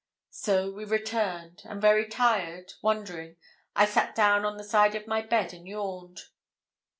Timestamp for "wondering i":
2.81-3.85